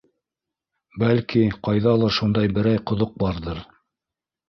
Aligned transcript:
Бәлки, 1.03 1.45
ҡайҙалыр 1.69 2.17
шундай 2.19 2.53
берәй 2.59 2.83
ҡоҙоҡ 2.91 3.17
барҙыр. 3.27 3.65